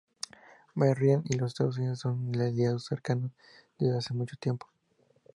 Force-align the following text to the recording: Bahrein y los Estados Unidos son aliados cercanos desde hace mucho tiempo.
Bahrein 0.73 1.21
y 1.29 1.35
los 1.37 1.49
Estados 1.51 1.77
Unidos 1.77 1.99
son 1.99 2.31
aliados 2.41 2.85
cercanos 2.85 3.29
desde 3.77 3.97
hace 3.99 4.15
mucho 4.15 4.35
tiempo. 4.35 4.65